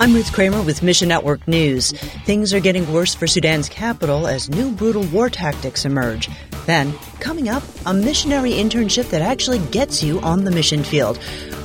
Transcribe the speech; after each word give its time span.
I'm 0.00 0.14
Ruth 0.14 0.32
Kramer 0.32 0.62
with 0.62 0.84
Mission 0.84 1.08
Network 1.08 1.48
News. 1.48 1.90
Things 2.24 2.54
are 2.54 2.60
getting 2.60 2.92
worse 2.92 3.16
for 3.16 3.26
Sudan's 3.26 3.68
capital 3.68 4.28
as 4.28 4.48
new 4.48 4.70
brutal 4.70 5.02
war 5.06 5.28
tactics 5.28 5.84
emerge. 5.84 6.30
Then, 6.66 6.92
coming 7.18 7.48
up, 7.48 7.64
a 7.84 7.92
missionary 7.92 8.52
internship 8.52 9.10
that 9.10 9.22
actually 9.22 9.58
gets 9.58 10.00
you 10.00 10.20
on 10.20 10.44
the 10.44 10.52
mission 10.52 10.84
field. 10.84 11.18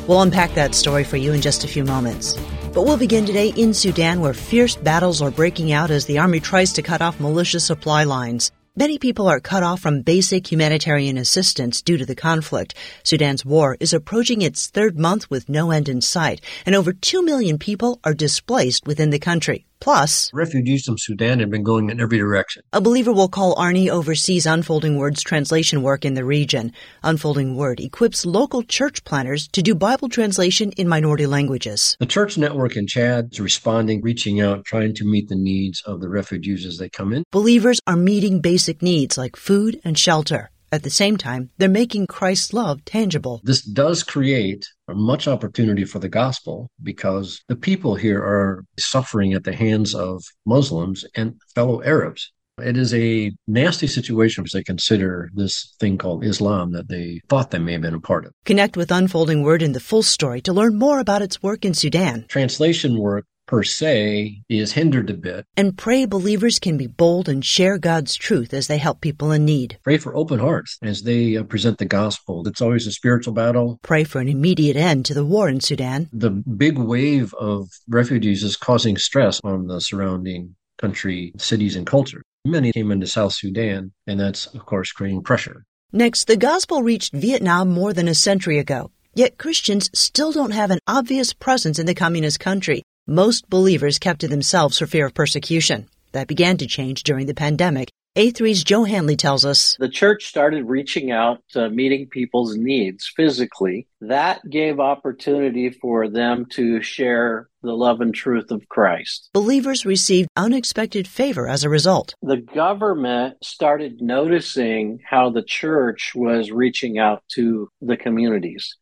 We'll 0.08 0.24
unpack 0.24 0.56
that 0.56 0.74
story 0.74 1.04
for 1.04 1.18
you 1.18 1.32
in 1.32 1.42
just 1.42 1.64
a 1.64 1.68
few 1.68 1.84
moments. 1.84 2.36
But 2.74 2.86
we'll 2.86 2.98
begin 2.98 3.28
today 3.28 3.50
in 3.50 3.72
Sudan 3.72 4.20
where 4.20 4.34
fierce 4.34 4.76
battles 4.78 5.22
are 5.22 5.30
breaking 5.30 5.72
out 5.72 5.92
as 5.92 6.08
the 6.08 6.18
army 6.18 6.40
tries 6.40 6.74
to 6.74 6.82
cut 6.82 7.04
off 7.04 7.20
militia 7.20 7.60
supply 7.60 8.04
lines. 8.04 8.52
Many 8.76 8.98
people 8.98 9.28
are 9.28 9.40
cut 9.40 9.62
off 9.62 9.82
from 9.82 10.02
basic 10.02 10.52
humanitarian 10.52 11.16
assistance 11.16 11.80
due 11.84 11.96
to 11.98 12.08
the 12.08 12.16
conflict. 12.16 12.74
Sudan's 13.04 13.46
war 13.46 13.78
is 13.80 13.94
approaching 13.94 14.42
its 14.42 14.66
third 14.66 14.98
month 14.98 15.30
with 15.30 15.48
no 15.48 15.70
end 15.70 15.88
in 15.88 16.02
sight, 16.02 16.42
and 16.66 16.74
over 16.74 16.92
2 16.92 17.22
million 17.22 17.60
people 17.60 18.00
are 18.04 18.16
displaced 18.16 18.88
within 18.88 19.12
the 19.12 19.20
country. 19.20 19.68
Plus, 19.84 20.32
refugees 20.34 20.86
from 20.86 20.98
Sudan 20.98 21.42
have 21.42 21.50
been 21.50 21.62
going 21.62 21.90
in 21.90 22.00
every 22.00 22.18
direction. 22.18 22.64
A 22.72 22.80
believer 22.80 23.12
will 23.12 23.28
call 23.28 23.54
Arnie 23.56 23.90
oversees 23.90 24.46
Unfolding 24.46 24.98
Word's 24.98 25.22
translation 25.22 25.82
work 25.82 26.06
in 26.06 26.14
the 26.14 26.24
region. 26.24 26.72
Unfolding 27.04 27.58
Word 27.58 27.82
equips 27.82 28.26
local 28.26 28.64
church 28.64 29.04
planners 29.04 29.50
to 29.50 29.62
do 29.62 29.76
Bible 29.76 30.08
translation 30.08 30.72
in 30.78 30.88
minority 30.88 31.26
languages. 31.26 31.98
The 32.00 32.06
church 32.06 32.38
network 32.38 32.78
in 32.78 32.88
Chad 32.88 33.34
is 33.34 33.42
responding, 33.42 34.02
reaching 34.02 34.40
out, 34.40 34.64
trying 34.64 34.96
to 34.96 35.04
meet 35.04 35.28
the 35.28 35.36
needs 35.36 35.82
of 35.82 36.00
the 36.00 36.08
refugees 36.08 36.66
as 36.66 36.78
they 36.78 36.88
come 36.88 37.12
in. 37.12 37.26
Believers 37.32 37.82
are 37.86 37.98
meeting 37.98 38.40
basic 38.40 38.82
needs 38.82 39.18
like 39.18 39.36
food 39.36 39.82
and 39.84 40.00
shelter. 40.00 40.50
At 40.74 40.82
the 40.82 40.90
same 40.90 41.18
time, 41.18 41.52
they're 41.60 41.70
making 41.70 42.08
Christ's 42.08 42.52
love 42.52 42.84
tangible. 42.84 43.42
This 43.44 43.62
does 43.62 44.02
create 44.02 44.66
much 44.90 45.28
opportunity 45.28 45.86
for 45.86 46.00
the 46.00 46.10
gospel 46.10 46.72
because 46.82 47.40
the 47.48 47.56
people 47.56 47.94
here 47.94 48.18
are 48.18 48.66
suffering 48.80 49.34
at 49.34 49.44
the 49.44 49.54
hands 49.54 49.94
of 49.94 50.24
Muslims 50.48 51.06
and 51.16 51.36
fellow 51.54 51.84
Arabs. 51.84 52.32
It 52.58 52.76
is 52.76 52.92
a 52.92 53.32
nasty 53.46 53.86
situation 53.86 54.46
as 54.46 54.52
they 54.52 54.64
consider 54.64 55.30
this 55.36 55.76
thing 55.80 56.00
called 56.00 56.26
Islam 56.26 56.72
that 56.72 56.90
they 56.90 57.22
thought 57.30 57.52
they 57.52 57.60
may 57.60 57.74
have 57.74 57.82
been 57.82 57.94
a 57.94 58.00
part 58.00 58.26
of. 58.26 58.32
Connect 58.44 58.76
with 58.76 58.92
Unfolding 58.92 59.44
Word 59.44 59.62
in 59.62 59.74
the 59.74 59.80
full 59.80 60.02
story 60.02 60.42
to 60.42 60.54
learn 60.54 60.80
more 60.80 60.98
about 60.98 61.22
its 61.22 61.44
work 61.44 61.66
in 61.66 61.76
Sudan. 61.76 62.26
Translation 62.28 62.98
work 62.98 63.26
per 63.54 63.62
se 63.62 64.42
is 64.50 64.72
hindered 64.72 65.12
a 65.12 65.14
bit. 65.14 65.46
And 65.56 65.78
pray 65.78 66.06
believers 66.06 66.58
can 66.58 66.76
be 66.76 66.88
bold 66.88 67.30
and 67.30 67.46
share 67.46 67.78
God's 67.78 68.16
truth 68.16 68.52
as 68.52 68.66
they 68.66 68.80
help 68.80 69.00
people 69.00 69.32
in 69.32 69.46
need. 69.46 69.78
Pray 69.84 70.00
for 70.00 70.16
open 70.16 70.40
hearts 70.40 70.80
as 70.82 71.04
they 71.04 71.38
uh, 71.38 71.44
present 71.44 71.78
the 71.78 71.86
gospel. 71.86 72.48
It's 72.48 72.62
always 72.62 72.88
a 72.88 72.92
spiritual 72.92 73.36
battle. 73.36 73.80
Pray 73.84 74.06
for 74.06 74.20
an 74.20 74.28
immediate 74.28 74.76
end 74.76 75.06
to 75.06 75.14
the 75.14 75.24
war 75.24 75.50
in 75.50 75.62
Sudan. 75.62 76.10
The 76.12 76.32
big 76.32 76.80
wave 76.80 77.32
of 77.36 77.70
refugees 77.88 78.42
is 78.42 78.56
causing 78.56 78.98
stress 78.98 79.40
on 79.44 79.68
the 79.68 79.80
surrounding 79.82 80.56
country, 80.80 81.32
cities, 81.38 81.76
and 81.76 81.86
culture. 81.86 82.24
Many 82.46 82.72
came 82.72 82.90
into 82.90 83.06
South 83.06 83.34
Sudan, 83.34 83.92
and 84.08 84.20
that's, 84.20 84.48
of 84.48 84.66
course, 84.66 84.92
creating 84.92 85.22
pressure. 85.22 85.64
Next, 85.92 86.26
the 86.26 86.38
gospel 86.38 86.82
reached 86.82 87.14
Vietnam 87.14 87.70
more 87.70 87.94
than 87.94 88.08
a 88.08 88.16
century 88.16 88.58
ago. 88.58 88.90
Yet 89.14 89.38
Christians 89.38 89.92
still 89.94 90.32
don't 90.32 90.58
have 90.58 90.72
an 90.72 90.80
obvious 90.88 91.34
presence 91.34 91.78
in 91.78 91.86
the 91.86 91.94
communist 91.94 92.40
country. 92.40 92.82
Most 93.08 93.50
believers 93.50 94.00
kept 94.00 94.22
to 94.22 94.30
themselves 94.30 94.80
for 94.80 94.88
fear 94.88 95.08
of 95.08 95.14
persecution. 95.14 95.90
That 96.14 96.30
began 96.30 96.56
to 96.58 96.66
change 96.66 97.04
during 97.04 97.26
the 97.26 97.34
pandemic. 97.34 97.90
A3's 98.16 98.64
Joe 98.64 98.86
Handley 98.86 99.18
tells 99.18 99.44
us 99.44 99.76
The 99.78 99.90
church 99.90 100.26
started 100.26 100.64
reaching 100.70 101.12
out 101.12 101.40
to 101.50 101.70
meeting 101.70 102.08
people's 102.08 102.56
needs 102.56 103.12
physically. 103.14 103.88
That 104.00 104.40
gave 104.50 104.80
opportunity 104.80 105.70
for 105.70 106.08
them 106.08 106.46
to 106.52 106.82
share 106.82 107.50
the 107.62 107.74
love 107.74 108.00
and 108.00 108.16
truth 108.16 108.52
of 108.52 108.70
Christ. 108.70 109.30
Believers 109.34 109.86
received 109.86 110.30
unexpected 110.38 111.06
favor 111.06 111.50
as 111.50 111.66
a 111.66 111.70
result. 111.70 112.16
The 112.22 112.38
government 112.38 113.44
started 113.44 114.02
noticing 114.02 115.00
how 115.06 115.30
the 115.30 115.44
church 115.44 116.14
was 116.16 116.52
reaching 116.52 117.00
out 117.00 117.24
to 117.34 117.68
the 117.82 117.98
communities. 117.98 118.78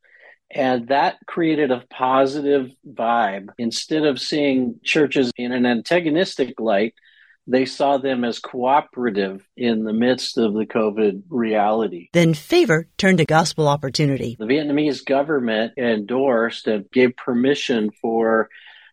And 0.53 0.87
that 0.89 1.17
created 1.25 1.71
a 1.71 1.83
positive 1.89 2.71
vibe. 2.87 3.49
Instead 3.57 4.03
of 4.03 4.19
seeing 4.19 4.79
churches 4.83 5.31
in 5.37 5.51
an 5.51 5.65
antagonistic 5.65 6.59
light, 6.59 6.93
they 7.47 7.65
saw 7.65 7.97
them 7.97 8.23
as 8.23 8.39
cooperative 8.39 9.47
in 9.57 9.83
the 9.83 9.93
midst 9.93 10.37
of 10.37 10.53
the 10.53 10.65
COVID 10.65 11.23
reality. 11.29 12.09
Then 12.13 12.33
favor 12.33 12.87
turned 12.97 13.17
to 13.17 13.25
gospel 13.25 13.67
opportunity. 13.67 14.35
The 14.39 14.45
Vietnamese 14.45 15.03
government 15.03 15.73
endorsed 15.77 16.67
and 16.67 16.89
gave 16.91 17.15
permission 17.15 17.91
for 18.01 18.49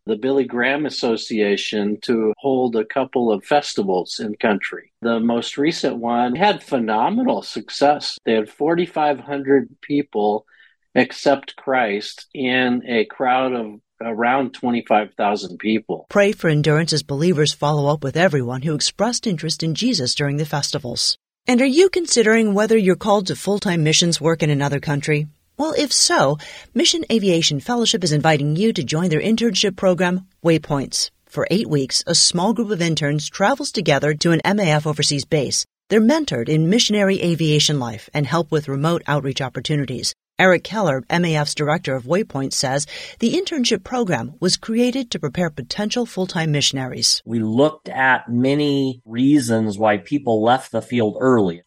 the 0.06 0.16
Billy 0.16 0.44
Graham 0.44 0.86
Association 0.86 2.00
to 2.00 2.32
hold 2.38 2.75
a 2.75 2.84
couple 2.84 3.30
of 3.30 3.44
festivals 3.44 4.19
in 4.19 4.34
country. 4.36 4.90
The 5.02 5.20
most 5.20 5.58
recent 5.58 5.98
one 5.98 6.34
had 6.34 6.62
phenomenal 6.62 7.42
success. 7.42 8.19
They 8.25 8.32
had 8.32 8.48
4,500 8.48 9.76
people 9.82 10.46
accept 10.94 11.56
Christ 11.56 12.26
in 12.34 12.82
a 12.87 13.04
crowd 13.04 13.53
of 13.53 13.81
around 14.00 14.54
25,000 14.54 15.59
people. 15.59 16.06
Pray 16.09 16.32
for 16.32 16.49
endurance 16.49 16.93
as 16.93 17.03
believers 17.03 17.53
follow 17.53 17.93
up 17.93 18.04
with 18.04 18.16
everyone 18.16 18.62
who 18.62 18.75
expressed 18.75 19.26
interest 19.26 19.62
in 19.62 19.75
Jesus 19.75 20.15
during 20.15 20.37
the 20.37 20.47
festivals. 20.47 21.19
And 21.47 21.60
are 21.60 21.66
you 21.66 21.88
considering 21.88 22.54
whether 22.54 22.76
you're 22.76 22.97
called 22.97 23.26
to 23.28 23.37
full 23.37 23.59
time 23.59 23.82
missions 23.82 24.21
work 24.21 24.43
in 24.43 24.50
another 24.50 24.81
country? 24.81 25.26
Well, 25.56 25.75
if 25.76 25.93
so, 25.93 26.38
Mission 26.72 27.05
Aviation 27.10 27.59
Fellowship 27.59 28.05
is 28.05 28.12
inviting 28.12 28.55
you 28.55 28.72
to 28.72 28.84
join 28.84 29.09
their 29.09 29.20
internship 29.20 29.75
program, 29.75 30.28
Waypoints. 30.44 31.10
For 31.26 31.49
eight 31.50 31.69
weeks, 31.69 32.05
a 32.06 32.15
small 32.15 32.55
group 32.55 32.70
of 32.70 32.81
interns 32.81 33.28
travels 33.28 33.72
together 33.72 34.15
to 34.15 34.31
an 34.31 34.41
MAF 34.44 34.87
overseas 34.87 35.25
base. 35.25 35.66
They're 35.88 36.00
mentored 36.00 36.49
in 36.49 36.70
missionary 36.70 37.20
aviation 37.22 37.81
life 37.81 38.09
and 38.15 38.26
help 38.26 38.53
with 38.53 38.69
remote 38.69 39.03
outreach 39.06 39.41
opportunities. 39.41 40.15
Eric 40.41 40.62
Keller, 40.62 41.03
MAF's 41.10 41.53
director 41.53 41.97
of 41.97 42.04
Waypoint, 42.04 42.53
says 42.53 42.87
the 43.19 43.34
internship 43.34 43.82
program 43.82 44.34
was 44.38 44.56
created 44.56 45.10
to 45.10 45.19
prepare 45.19 45.50
potential 45.50 46.06
full-time 46.06 46.53
missionaries. 46.53 47.21
We 47.26 47.41
looked 47.41 47.88
at 47.88 48.28
many 48.28 49.03
reasons 49.04 49.78
why 49.78 49.97
people 49.97 50.41
left 50.41 50.71
the 50.71 50.81
field 50.81 51.16
early. 51.19 51.62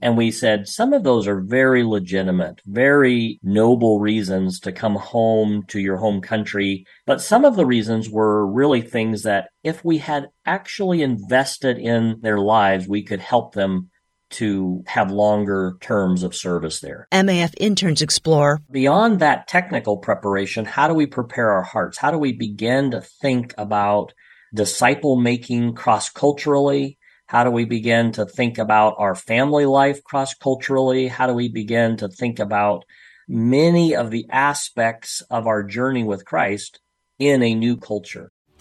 And 0.00 0.16
we 0.16 0.30
said 0.30 0.68
some 0.68 0.92
of 0.92 1.02
those 1.02 1.26
are 1.26 1.40
very 1.40 1.82
legitimate, 1.82 2.60
very 2.64 3.40
noble 3.42 3.98
reasons 3.98 4.60
to 4.60 4.70
come 4.70 4.94
home 4.94 5.64
to 5.68 5.80
your 5.80 5.96
home 5.96 6.20
country. 6.20 6.86
But 7.06 7.20
some 7.20 7.44
of 7.44 7.56
the 7.56 7.66
reasons 7.66 8.08
were 8.08 8.46
really 8.46 8.82
things 8.82 9.24
that 9.24 9.48
if 9.64 9.84
we 9.84 9.98
had 9.98 10.28
actually 10.46 11.02
invested 11.02 11.76
in 11.76 12.20
their 12.20 12.38
lives, 12.38 12.86
we 12.86 13.02
could 13.02 13.20
help 13.20 13.54
them 13.54 13.90
to 14.32 14.82
have 14.86 15.10
longer 15.10 15.76
terms 15.80 16.22
of 16.22 16.34
service 16.34 16.80
there. 16.80 17.06
MAF 17.12 17.54
interns 17.58 18.02
explore 18.02 18.60
beyond 18.70 19.20
that 19.20 19.46
technical 19.46 19.98
preparation, 19.98 20.64
how 20.64 20.88
do 20.88 20.94
we 20.94 21.06
prepare 21.06 21.50
our 21.50 21.62
hearts? 21.62 21.98
How 21.98 22.10
do 22.10 22.18
we 22.18 22.32
begin 22.32 22.90
to 22.90 23.00
think 23.00 23.54
about 23.56 24.12
disciple 24.54 25.16
making 25.16 25.74
cross 25.74 26.08
culturally? 26.08 26.98
How 27.26 27.44
do 27.44 27.50
we 27.50 27.64
begin 27.64 28.12
to 28.12 28.26
think 28.26 28.58
about 28.58 28.96
our 28.98 29.14
family 29.14 29.66
life 29.66 30.02
cross 30.04 30.34
culturally? 30.34 31.08
How 31.08 31.26
do 31.26 31.32
we 31.32 31.48
begin 31.48 31.96
to 31.98 32.08
think 32.08 32.38
about 32.38 32.84
many 33.28 33.94
of 33.94 34.10
the 34.10 34.26
aspects 34.30 35.22
of 35.30 35.46
our 35.46 35.62
journey 35.62 36.04
with 36.04 36.24
Christ 36.24 36.80
in 37.18 37.42
a 37.42 37.54
new 37.54 37.76
culture? 37.76 38.31